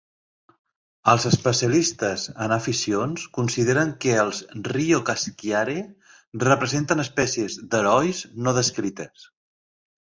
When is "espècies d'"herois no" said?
7.09-8.61